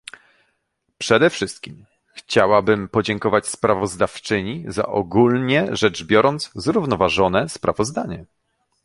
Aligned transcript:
Przede 0.97 1.29
wszystkim 1.29 1.85
chciałabym 2.13 2.87
podziękować 2.87 3.47
sprawozdawczyni 3.47 4.65
za 4.67 4.85
ogólnie 4.85 5.75
rzecz 5.75 6.03
biorąc 6.03 6.51
zrównoważone 6.55 7.49
sprawozdanie 7.49 8.25